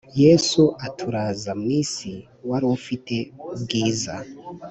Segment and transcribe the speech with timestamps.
[0.23, 2.13] Yesu utaraza mu isi
[2.49, 3.15] wari ufite
[3.53, 4.15] ubwiza